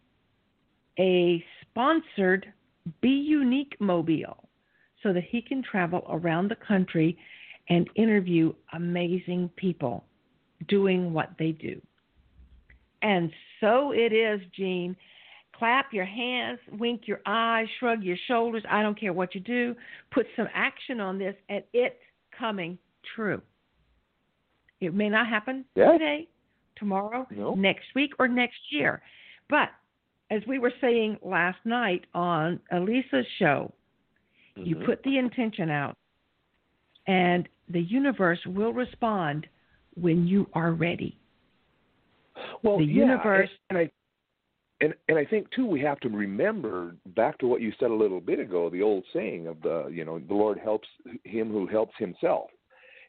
a 0.98 1.44
sponsored 1.62 2.52
Be 3.00 3.08
Unique 3.08 3.76
mobile 3.78 4.47
so 5.02 5.12
that 5.12 5.24
he 5.24 5.40
can 5.40 5.62
travel 5.62 6.04
around 6.08 6.48
the 6.48 6.56
country 6.56 7.16
and 7.68 7.88
interview 7.94 8.52
amazing 8.72 9.50
people 9.56 10.04
doing 10.68 11.12
what 11.12 11.30
they 11.38 11.52
do. 11.52 11.80
And 13.02 13.30
so 13.60 13.92
it 13.92 14.12
is, 14.12 14.40
Gene. 14.56 14.96
Clap 15.52 15.92
your 15.92 16.04
hands, 16.04 16.60
wink 16.78 17.02
your 17.06 17.20
eyes, 17.26 17.66
shrug 17.78 18.02
your 18.02 18.16
shoulders. 18.26 18.62
I 18.68 18.82
don't 18.82 18.98
care 18.98 19.12
what 19.12 19.34
you 19.34 19.40
do. 19.40 19.74
Put 20.12 20.26
some 20.36 20.48
action 20.54 21.00
on 21.00 21.18
this, 21.18 21.34
and 21.48 21.64
it's 21.72 21.96
coming 22.36 22.78
true. 23.14 23.42
It 24.80 24.94
may 24.94 25.08
not 25.08 25.26
happen 25.26 25.64
Yeah. 25.74 25.92
today, 25.92 26.28
tomorrow, 26.76 27.26
No. 27.30 27.54
next 27.54 27.92
week, 27.94 28.12
or 28.20 28.28
next 28.28 28.70
year. 28.72 29.02
But 29.48 29.72
as 30.30 30.46
we 30.46 30.58
were 30.60 30.72
saying 30.80 31.18
last 31.22 31.64
night 31.64 32.04
on 32.14 32.60
Elisa's 32.70 33.26
show, 33.38 33.72
you 34.66 34.76
Mhm. 34.76 34.84
put 34.84 35.02
the 35.02 35.18
intention 35.18 35.70
out, 35.70 35.96
and 37.06 37.48
the 37.68 37.80
universe 37.82 38.44
will 38.46 38.72
respond 38.72 39.46
when 39.94 40.26
you 40.26 40.48
are 40.54 40.72
ready. 40.72 41.16
well, 42.62 42.78
the 42.78 42.84
yeah, 42.84 43.04
universe- 43.04 43.50
and, 43.70 43.78
and 43.78 43.88
I 43.88 43.92
and 44.80 44.94
and 45.08 45.18
I 45.18 45.24
think 45.24 45.50
too 45.50 45.66
we 45.66 45.80
have 45.80 45.98
to 46.00 46.08
remember 46.08 46.94
back 47.06 47.36
to 47.38 47.48
what 47.48 47.60
you 47.60 47.72
said 47.80 47.90
a 47.90 47.94
little 47.94 48.20
bit 48.20 48.38
ago, 48.38 48.70
the 48.70 48.80
old 48.82 49.04
saying 49.12 49.48
of 49.48 49.60
the 49.62 49.88
you 49.88 50.04
know 50.04 50.18
the 50.20 50.34
Lord 50.34 50.58
helps 50.58 50.88
him 51.24 51.50
who 51.50 51.66
helps 51.66 51.96
himself, 51.98 52.50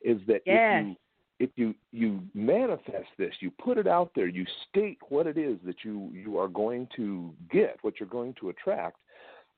is 0.02 0.20
that 0.26 0.42
Yes. 0.46 0.82
if 0.82 0.88
you 0.88 0.96
if 1.40 1.50
you 1.58 1.76
you 1.92 2.24
manifest 2.34 3.10
this, 3.18 3.34
you 3.40 3.52
put 3.52 3.78
it 3.78 3.86
out 3.88 4.12
there, 4.16 4.28
you 4.28 4.46
state 4.68 4.98
what 5.10 5.28
it 5.28 5.38
is 5.38 5.60
that 5.64 5.84
you 5.86 6.10
you 6.12 6.38
are 6.40 6.48
going 6.48 6.88
to 6.96 7.36
get, 7.52 7.78
what 7.84 8.00
you're 8.00 8.10
going 8.10 8.34
to 8.36 8.50
attract, 8.50 8.98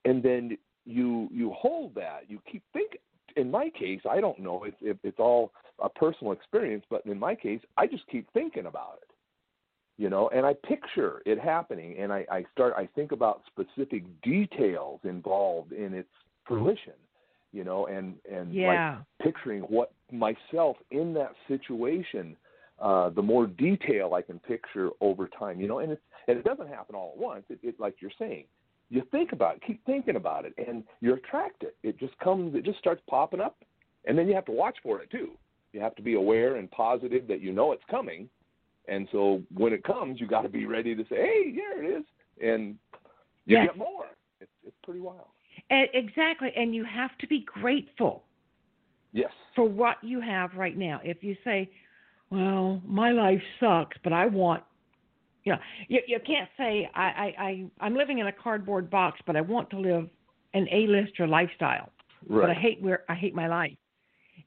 and 0.04 0.22
then 0.22 0.58
you 0.86 1.30
you 1.32 1.52
hold 1.52 1.96
that. 1.96 2.24
You 2.28 2.42
keep 2.52 2.64
thinking. 2.74 3.00
In 3.38 3.50
my 3.50 3.70
case, 3.70 4.02
I 4.10 4.20
don't 4.20 4.40
know 4.40 4.66
if, 4.66 4.74
if 4.82 4.98
it's 5.04 5.20
all 5.20 5.54
a 5.82 5.88
personal 5.88 6.34
experience, 6.34 6.84
but 6.90 7.06
in 7.06 7.18
my 7.18 7.34
case, 7.34 7.62
I 7.78 7.88
just 7.88 8.06
keep 8.08 8.28
thinking 8.34 8.66
about 8.66 9.00
it 9.02 9.12
you 10.02 10.10
know 10.10 10.30
and 10.30 10.46
i 10.46 10.54
picture 10.68 11.22
it 11.26 11.40
happening 11.40 11.96
and 12.00 12.12
i 12.12 12.26
i 12.32 12.44
start 12.52 12.74
i 12.76 12.88
think 12.96 13.12
about 13.12 13.44
specific 13.46 14.04
details 14.22 15.00
involved 15.04 15.74
in 15.74 15.94
its 15.94 16.10
fruition 16.46 16.94
you 17.52 17.64
know 17.64 17.86
and 17.86 18.16
and 18.30 18.54
Yeah. 18.54 18.68
like 18.68 19.06
picturing 19.22 19.62
what 19.64 19.92
myself 20.12 20.78
in 20.90 21.14
that 21.14 21.34
situation 21.48 22.36
uh 22.80 23.10
the 23.10 23.22
more 23.22 23.46
detail 23.46 24.14
i 24.16 24.22
can 24.22 24.40
picture 24.40 24.90
over 25.02 25.28
time 25.28 25.60
you 25.62 25.68
know 25.68 25.80
and 25.80 25.92
it's 25.92 26.02
and 26.28 26.38
it 26.38 26.44
doesn't 26.44 26.68
happen 26.68 26.96
all 26.96 27.12
at 27.16 27.22
once 27.22 27.44
it, 27.50 27.60
it 27.62 27.80
like 27.80 27.96
you're 28.00 28.12
saying 28.18 28.46
you 28.92 29.02
think 29.12 29.32
about 29.32 29.56
it 29.56 29.64
keep 29.66 29.84
thinking 29.86 30.16
about 30.16 30.46
it 30.46 30.54
and 30.58 30.84
you're 31.00 31.16
attracted. 31.18 31.72
it 31.82 31.98
just 32.00 32.18
comes 32.20 32.54
it 32.56 32.64
just 32.64 32.78
starts 32.78 33.02
popping 33.10 33.42
up 33.42 33.58
and 34.06 34.18
then 34.18 34.28
you 34.28 34.36
have 34.36 34.46
to 34.46 34.52
watch 34.52 34.78
for 34.84 35.02
it 35.02 35.10
too 35.10 35.32
you 35.74 35.80
have 35.80 35.96
to 35.96 36.02
be 36.02 36.14
aware 36.14 36.58
and 36.58 36.70
positive 36.72 37.28
that 37.28 37.42
you 37.42 37.52
know 37.52 37.72
it's 37.72 37.84
coming 37.90 38.30
and 38.88 39.08
so 39.12 39.42
when 39.54 39.74
it 39.74 39.84
comes, 39.84 40.20
you 40.20 40.28
got 40.28 40.42
to 40.42 40.50
be 40.50 40.66
ready 40.66 40.96
to 40.96 41.04
say, 41.04 41.16
"Hey, 41.16 41.52
here 41.52 41.84
it 41.84 41.86
is," 41.86 42.06
and 42.42 42.78
you 43.46 43.58
Yes. 43.58 43.68
get 43.68 43.78
more. 43.78 44.10
It's 44.40 44.52
it's 44.64 44.78
pretty 44.84 45.00
wild. 45.00 45.28
And 45.70 45.90
exactly. 45.94 46.52
And 46.56 46.74
you 46.74 46.84
have 46.84 47.18
to 47.20 47.28
be 47.28 47.42
grateful 47.42 48.26
Yes. 49.12 49.32
for 49.56 49.66
what 49.66 50.04
you 50.04 50.20
have 50.20 50.56
right 50.56 50.78
now. 50.78 51.02
If 51.04 51.24
you 51.24 51.36
say, 51.44 51.70
well, 52.30 52.82
my 52.86 53.12
life 53.12 53.44
sucks, 53.60 53.98
but 54.00 54.14
I 54.14 54.26
want, 54.26 54.64
you 55.44 55.54
know, 55.54 55.60
you, 55.88 56.02
you 56.08 56.20
can't 56.26 56.50
say, 56.58 56.90
I, 56.94 57.02
I, 57.02 57.44
I, 57.44 57.66
I'm 57.80 57.96
living 57.96 58.20
in 58.20 58.28
a 58.28 58.32
cardboard 58.32 58.90
box, 58.90 59.20
but 59.26 59.36
I 59.36 59.42
want 59.42 59.70
to 59.72 59.80
live 59.80 60.10
an 60.54 60.68
A-lister 60.72 61.28
lifestyle. 61.28 61.90
Right. 62.28 62.42
But 62.42 62.50
I 62.52 62.54
hate 62.54 62.82
where 62.82 63.04
I 63.10 63.16
hate 63.16 63.34
my 63.34 63.48
life. 63.48 63.76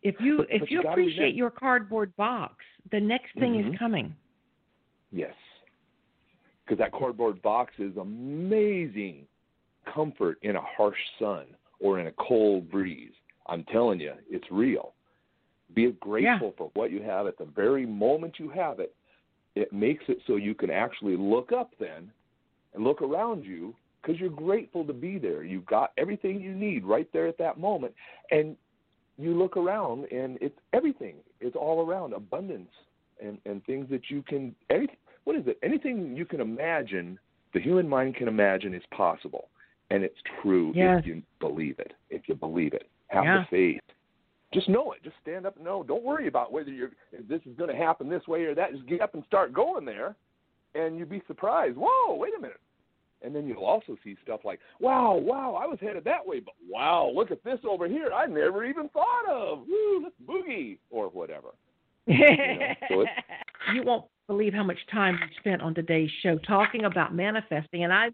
If 0.03 0.17
you 0.21 0.39
But- 0.39 0.47
if 0.51 0.61
but 0.61 0.71
you 0.71 0.83
you 0.83 0.89
appreciate 0.89 1.35
your 1.35 1.51
cardboard 1.51 2.15
box, 2.17 2.65
the 2.93 3.01
next 3.01 3.33
thing 3.39 3.55
Mhm. 3.55 3.73
is 3.73 3.79
coming. 3.79 4.15
Yes. 5.11 5.35
Because 6.65 6.79
that 6.79 6.93
cardboard 6.93 7.43
box 7.43 7.73
is 7.79 7.97
amazing 7.97 9.27
comfort 9.87 10.39
in 10.43 10.57
a 10.57 10.61
harsh 10.61 10.99
sun 11.19 11.47
or 11.81 11.99
in 12.01 12.07
a 12.07 12.13
cold 12.13 12.71
breeze. 12.71 13.13
I'm 13.47 13.65
telling 13.65 14.01
you, 14.01 14.15
it's 14.31 14.51
real. 14.51 14.95
Be 15.75 15.91
grateful 15.93 16.53
for 16.57 16.71
what 16.75 16.91
you 16.91 17.03
have 17.03 17.27
at 17.27 17.37
the 17.37 17.45
very 17.45 17.85
moment 17.85 18.39
you 18.39 18.49
have 18.51 18.81
it. 18.81 18.95
It 19.55 19.73
makes 19.73 20.05
it 20.09 20.19
so 20.27 20.37
you 20.37 20.55
can 20.55 20.71
actually 20.71 21.17
look 21.17 21.53
up 21.53 21.71
then 21.79 22.11
and 22.75 22.85
look 22.85 23.03
around 23.03 23.45
you 23.45 23.75
because 24.03 24.21
you're 24.21 24.31
grateful 24.31 24.85
to 24.85 24.93
be 24.93 25.19
there. 25.19 25.45
You've 25.45 25.67
got 25.67 25.93
everything 25.97 26.41
you 26.41 26.53
need 26.53 26.85
right 26.85 27.09
there 27.13 27.27
at 27.27 27.39
that 27.39 27.59
moment. 27.59 27.95
And 28.31 28.57
you 29.17 29.33
look 29.37 29.57
around 29.57 30.07
and 30.13 30.39
it's 30.41 30.59
everything. 30.73 31.17
It's 31.41 31.57
all 31.57 31.87
around 31.87 32.13
abundance 32.13 32.71
and, 33.23 33.39
and 33.47 33.65
things 33.65 33.87
that 33.91 34.11
you 34.11 34.23
can 34.23 34.55
anything 34.71 34.97
what 35.25 35.37
is 35.37 35.47
it? 35.47 35.59
Anything 35.63 36.15
you 36.15 36.27
can 36.27 36.41
imagine, 36.41 37.19
the 37.55 37.61
human 37.61 37.89
mind 37.89 38.15
can 38.15 38.29
imagine 38.29 38.75
is 38.75 38.83
possible. 38.91 39.49
And 39.91 40.03
it's 40.03 40.19
true 40.43 40.73
Yes. 40.75 41.01
if 41.01 41.07
you 41.07 41.23
believe 41.41 41.79
it. 41.79 41.95
If 42.11 42.29
you 42.29 42.35
believe 42.35 42.75
it. 42.75 42.89
Have 43.09 43.25
Yeah. 43.25 43.39
the 43.39 43.45
faith. 43.47 43.83
Just 44.55 44.69
know 44.69 44.93
it. 44.93 45.03
Just 45.03 45.17
stand 45.21 45.47
up 45.47 45.57
and 45.57 45.65
know. 45.65 45.83
Don't 45.83 46.05
worry 46.05 46.29
about 46.29 46.53
whether 46.53 46.71
you're 46.71 46.93
if 47.13 47.29
this 47.29 47.41
is 47.45 47.57
gonna 47.59 47.77
happen 47.77 48.09
this 48.09 48.27
way 48.27 48.45
or 48.45 48.55
that. 48.55 48.73
Just 48.73 48.87
get 48.87 49.01
up 49.01 49.15
and 49.15 49.25
start 49.27 49.53
going 49.53 49.85
there 49.85 50.17
and 50.75 50.99
you'd 50.99 51.11
be 51.11 51.23
surprised. 51.27 51.77
Whoa, 51.77 52.15
wait 52.15 52.33
a 52.37 52.41
minute. 52.41 52.61
And 53.23 53.35
then 53.35 53.47
you'll 53.47 53.65
also 53.65 53.97
see 54.05 54.17
stuff 54.23 54.41
like, 54.45 54.61
wow, 54.81 55.15
wow, 55.15 55.59
I 55.61 55.67
was 55.67 55.79
headed 55.81 56.05
that 56.05 56.27
way, 56.27 56.41
but 56.41 56.55
wow, 56.69 57.11
look 57.15 57.31
at 57.31 57.43
this 57.43 57.59
over 57.69 57.89
here 57.89 58.11
I 58.15 58.27
never 58.27 58.65
even 58.65 58.89
thought 58.91 59.29
of. 59.31 59.61
Woo, 59.67 60.03
let's 60.03 60.15
boogie 60.27 60.79
or 60.91 61.09
whatever. 61.09 61.49
know, 62.07 62.75
so 62.91 63.05
you 63.73 63.83
won't 63.83 64.05
believe 64.27 64.53
how 64.53 64.63
much 64.63 64.79
time 64.93 65.15
we 65.15 65.29
spent 65.39 65.63
on 65.63 65.75
today's 65.75 66.11
show 66.23 66.39
talking 66.39 66.85
about 66.85 67.15
manifesting, 67.15 67.85
and 67.85 67.93
I, 67.93 68.11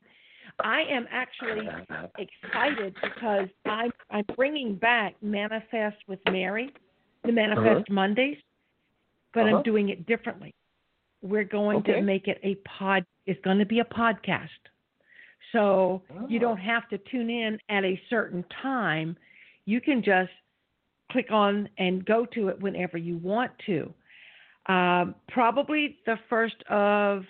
I 0.59 0.83
am 0.91 1.07
actually 1.11 1.69
excited 2.19 2.95
because 3.03 3.49
I'm 3.67 3.91
I'm 4.11 4.25
bringing 4.37 4.77
back 4.77 5.15
Manifest 5.23 5.97
with 6.09 6.19
Mary, 6.31 6.73
the 7.25 7.33
Manifest 7.33 7.83
uh-huh. 7.89 7.95
Mondays, 7.95 8.39
but 9.35 9.45
uh-huh. 9.45 9.57
I'm 9.57 9.63
doing 9.63 9.91
it 9.91 10.07
differently. 10.07 10.55
We're 11.23 11.45
going 11.45 11.79
okay. 11.79 11.95
to 11.95 12.03
make 12.03 12.29
it 12.29 12.41
a 12.43 12.57
pod. 12.67 13.05
It's 13.27 13.41
going 13.43 13.59
to 13.59 13.67
be 13.67 13.81
a 13.81 13.85
podcast, 13.85 14.49
so 15.53 16.03
oh. 16.11 16.27
you 16.29 16.39
don't 16.39 16.59
have 16.59 16.89
to 16.89 16.99
tune 17.11 17.31
in 17.31 17.59
at 17.69 17.85
a 17.85 18.01
certain 18.09 18.45
time. 18.63 19.17
You 19.67 19.81
can 19.81 20.03
just 20.03 20.31
click 21.13 21.31
on 21.31 21.69
and 21.79 22.05
go 22.05 22.27
to 22.35 22.49
it 22.49 22.61
whenever 22.61 22.97
you 22.97 23.19
want 23.19 23.51
to. 23.67 23.93
Um, 24.67 25.15
probably 25.29 25.99
the 26.07 26.17
first 26.29 26.63
of 26.69 27.25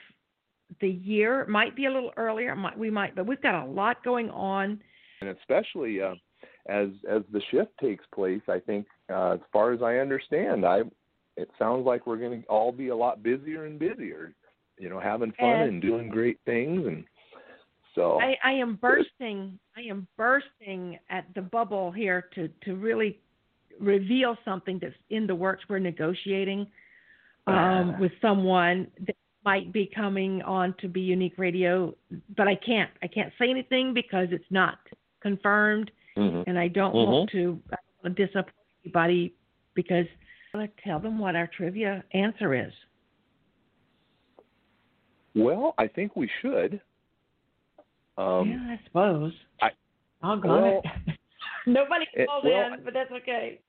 the 0.81 0.89
year 0.89 1.47
might 1.47 1.75
be 1.77 1.87
a 1.87 1.91
little 1.91 2.12
earlier. 2.17 2.55
Might, 2.55 2.79
we 2.79 2.91
might, 2.91 3.15
but 3.15 3.27
we've 3.27 3.43
got 3.43 3.62
a 3.62 3.67
lot 3.67 4.03
going 4.05 4.31
on, 4.31 4.81
and 5.21 5.31
especially 5.31 6.00
uh, 6.00 6.15
as 6.69 6.89
as 7.09 7.23
the 7.33 7.41
shift 7.50 7.71
takes 7.81 8.05
place. 8.15 8.43
I 8.49 8.61
think, 8.61 8.87
uh, 9.12 9.33
as 9.33 9.41
far 9.53 9.73
as 9.73 9.83
I 9.83 9.97
understand, 9.97 10.65
I 10.65 10.83
it 11.37 11.50
sounds 11.59 11.87
like 11.87 12.07
we're 12.07 12.17
going 12.17 12.43
to 12.43 12.49
all 12.49 12.73
be 12.73 12.89
a 12.89 12.97
lot 12.97 13.23
busier 13.23 13.65
and 13.65 13.79
busier. 13.79 14.35
You 14.79 14.89
know, 14.89 15.00
having 15.00 15.33
fun 15.39 15.49
and, 15.49 15.71
and 15.71 15.83
doing 15.83 16.09
great 16.09 16.39
things, 16.47 16.87
and 16.87 17.05
so 17.95 18.21
I, 18.21 18.37
I 18.43 18.53
am 18.53 18.77
bursting. 18.77 19.59
I 19.77 19.83
am 19.83 20.07
bursting 20.17 20.99
at 21.11 21.27
the 21.35 21.43
bubble 21.43 21.91
here 21.91 22.29
to 22.35 22.49
to 22.65 22.77
really 22.77 23.19
reveal 23.79 24.37
something 24.45 24.79
that's 24.81 24.95
in 25.11 25.27
the 25.27 25.35
works. 25.35 25.65
We're 25.69 25.79
negotiating 25.79 26.67
um, 27.47 27.99
with 27.99 28.12
someone 28.21 28.87
that 29.07 29.17
might 29.44 29.73
be 29.73 29.90
coming 29.94 30.42
on 30.42 30.75
to 30.80 30.88
be 30.88 31.00
Unique 31.00 31.38
Radio, 31.38 31.94
but 32.37 32.47
I 32.47 32.54
can't. 32.54 32.90
I 33.02 33.06
can't 33.06 33.32
say 33.38 33.50
anything 33.50 33.94
because 33.94 34.28
it's 34.30 34.44
not 34.50 34.78
confirmed, 35.23 35.90
mm-hmm. 36.16 36.49
and 36.49 36.59
I 36.59 36.68
don't 36.68 36.94
mm-hmm. 36.94 37.11
want 37.11 37.30
to 37.30 37.61
disappoint 38.14 38.54
anybody 38.85 39.35
because 39.75 40.06
I 40.54 40.59
want 40.59 40.76
to 40.76 40.82
tell 40.82 40.99
them 40.99 41.18
what 41.18 41.37
our 41.37 41.49
trivia 41.56 42.04
answer 42.12 42.54
is. 42.54 42.73
Well, 45.35 45.75
I 45.78 45.87
think 45.87 46.16
we 46.16 46.28
should. 46.42 46.80
Um, 48.18 48.50
yeah, 48.50 48.75
I 48.75 48.80
suppose. 48.85 49.32
I, 49.62 49.70
I'll 50.23 50.40
go. 50.40 50.49
Well, 50.49 50.82
Nobody 51.66 52.06
called 52.26 52.44
well, 52.44 52.75
in, 52.75 52.85
but 52.85 52.94
that's 52.94 53.12
okay. 53.12 53.61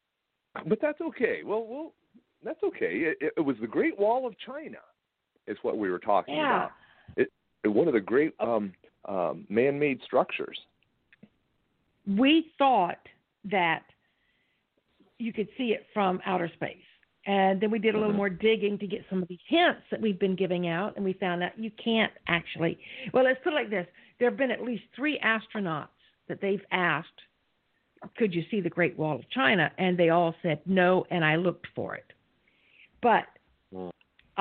But 0.67 0.79
that's 0.81 0.99
okay. 1.01 1.41
Well, 1.45 1.65
well, 1.67 1.93
that's 2.43 2.61
okay. 2.63 3.13
It, 3.21 3.33
it 3.37 3.41
was 3.41 3.55
the 3.61 3.67
Great 3.67 3.97
Wall 3.97 4.25
of 4.27 4.33
China, 4.45 4.77
is 5.51 5.57
what 5.61 5.77
we 5.77 5.89
were 5.89 5.99
talking 5.99 6.35
yeah. 6.35 6.55
about. 6.55 6.71
It, 7.17 7.31
it 7.63 7.67
one 7.67 7.87
of 7.87 7.93
the 7.93 7.99
great 7.99 8.33
um, 8.39 8.73
um, 9.05 9.45
man-made 9.49 9.99
structures. 10.05 10.57
We 12.07 12.51
thought 12.57 12.99
that 13.45 13.83
you 15.17 15.31
could 15.31 15.47
see 15.57 15.65
it 15.65 15.85
from 15.93 16.19
outer 16.25 16.49
space. 16.55 16.77
And 17.27 17.61
then 17.61 17.69
we 17.69 17.77
did 17.77 17.93
a 17.93 17.97
little 17.97 18.09
mm-hmm. 18.09 18.17
more 18.17 18.29
digging 18.29 18.79
to 18.79 18.87
get 18.87 19.05
some 19.07 19.21
of 19.21 19.27
these 19.27 19.39
hints 19.47 19.81
that 19.91 20.01
we've 20.01 20.17
been 20.17 20.35
giving 20.35 20.67
out, 20.67 20.95
and 20.95 21.05
we 21.05 21.13
found 21.13 21.43
out 21.43 21.51
you 21.55 21.69
can't 21.83 22.11
actually. 22.27 22.79
Well, 23.13 23.23
let's 23.23 23.39
put 23.43 23.53
it 23.53 23.55
like 23.55 23.69
this 23.69 23.85
there 24.19 24.29
have 24.29 24.37
been 24.37 24.51
at 24.51 24.61
least 24.61 24.83
three 24.95 25.19
astronauts 25.23 25.87
that 26.27 26.39
they've 26.41 26.61
asked 26.71 27.07
could 28.17 28.33
you 28.33 28.43
see 28.49 28.61
the 28.61 28.69
Great 28.69 28.97
Wall 28.97 29.15
of 29.15 29.29
China? 29.29 29.71
And 29.77 29.97
they 29.97 30.09
all 30.09 30.33
said 30.41 30.59
no, 30.65 31.05
and 31.11 31.23
I 31.23 31.35
looked 31.35 31.67
for 31.75 31.95
it. 31.95 32.05
But 33.01 33.25
hmm. 33.73 33.89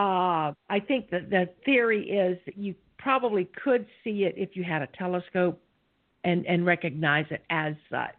Uh, 0.00 0.54
I 0.70 0.80
think 0.80 1.10
that 1.10 1.28
the 1.28 1.50
theory 1.66 2.08
is 2.08 2.38
that 2.46 2.56
you 2.56 2.74
probably 2.98 3.46
could 3.62 3.84
see 4.02 4.24
it 4.24 4.32
if 4.38 4.56
you 4.56 4.64
had 4.64 4.80
a 4.80 4.86
telescope 4.86 5.60
and, 6.24 6.46
and 6.46 6.64
recognize 6.64 7.26
it 7.28 7.42
as 7.50 7.74
such. 7.90 8.16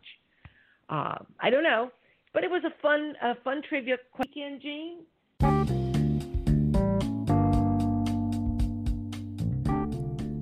Uh, 0.89 1.15
I 1.39 1.49
don't 1.49 1.63
know, 1.63 1.89
but 2.33 2.43
it 2.43 2.51
was 2.51 2.61
a 2.65 2.81
fun, 2.83 3.15
a 3.23 3.33
fun 3.43 3.63
trivia 3.67 3.97
question, 4.11 4.59
Gene. 4.61 4.99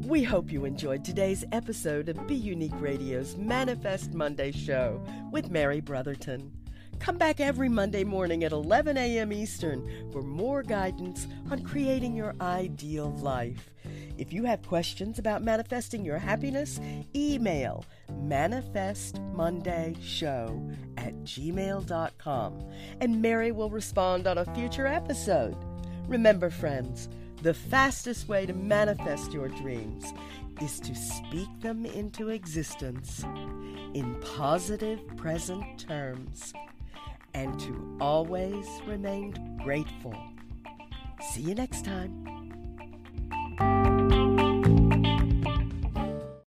We 0.10 0.24
hope 0.24 0.52
you 0.52 0.66
enjoyed 0.66 1.06
today's 1.06 1.46
episode 1.54 2.10
of 2.10 2.28
Be 2.28 2.36
Unique 2.36 2.82
Radio's 2.82 3.38
Manifest 3.38 4.14
Monday 4.14 4.52
show 4.52 5.02
with 5.32 5.50
Mary 5.50 5.80
Brotherton. 5.80 6.59
Come 7.00 7.18
back 7.18 7.40
every 7.40 7.70
Monday 7.70 8.04
morning 8.04 8.44
at 8.44 8.52
11 8.52 8.98
a.m. 8.98 9.32
Eastern 9.32 10.12
for 10.12 10.22
more 10.22 10.62
guidance 10.62 11.28
on 11.50 11.64
creating 11.64 12.14
your 12.14 12.36
ideal 12.42 13.16
life. 13.18 13.70
If 14.18 14.34
you 14.34 14.44
have 14.44 14.68
questions 14.68 15.18
about 15.18 15.42
manifesting 15.42 16.04
your 16.04 16.18
happiness, 16.18 16.82
email 17.16 17.86
manifestmondayshow 18.12 20.76
at 20.98 21.14
gmail.com 21.24 22.66
and 23.00 23.22
Mary 23.22 23.54
will 23.54 23.70
respond 23.70 24.28
on 24.28 24.38
a 24.38 24.54
future 24.54 24.86
episode. 24.86 25.56
Remember, 26.08 26.50
friends, 26.50 27.08
the 27.42 27.54
fastest 27.54 28.28
way 28.28 28.46
to 28.46 28.52
manifest 28.54 29.32
your 29.32 29.48
dreams 29.48 30.12
is 30.62 30.82
to 30.82 30.94
speak 30.94 31.48
them 31.62 31.86
into 31.86 32.28
existence 32.28 33.24
in 33.94 34.18
positive 34.36 35.00
present 35.16 35.80
terms 35.80 36.54
and 37.40 37.58
to 37.58 37.98
always 38.02 38.68
remain 38.86 39.34
grateful. 39.64 40.14
See 41.32 41.42
you 41.42 41.56
next 41.56 41.86
time. 41.86 42.30